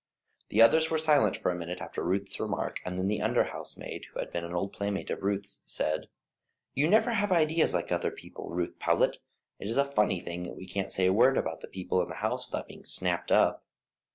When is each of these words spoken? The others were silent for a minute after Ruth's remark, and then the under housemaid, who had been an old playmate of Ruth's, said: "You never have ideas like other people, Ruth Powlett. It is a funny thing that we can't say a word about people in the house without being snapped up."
The 0.49 0.63
others 0.63 0.89
were 0.89 0.97
silent 0.97 1.37
for 1.37 1.51
a 1.51 1.55
minute 1.55 1.79
after 1.79 2.01
Ruth's 2.03 2.39
remark, 2.39 2.79
and 2.83 2.97
then 2.97 3.07
the 3.07 3.21
under 3.21 3.43
housemaid, 3.43 4.05
who 4.05 4.17
had 4.19 4.31
been 4.31 4.43
an 4.43 4.55
old 4.55 4.73
playmate 4.73 5.11
of 5.11 5.21
Ruth's, 5.21 5.61
said: 5.67 6.09
"You 6.73 6.89
never 6.89 7.11
have 7.13 7.31
ideas 7.31 7.75
like 7.75 7.91
other 7.91 8.09
people, 8.09 8.49
Ruth 8.49 8.79
Powlett. 8.79 9.19
It 9.59 9.67
is 9.67 9.77
a 9.77 9.85
funny 9.85 10.19
thing 10.19 10.41
that 10.41 10.57
we 10.57 10.65
can't 10.65 10.91
say 10.91 11.05
a 11.05 11.13
word 11.13 11.37
about 11.37 11.63
people 11.71 12.01
in 12.01 12.09
the 12.09 12.15
house 12.15 12.47
without 12.47 12.67
being 12.67 12.83
snapped 12.83 13.31
up." 13.31 13.63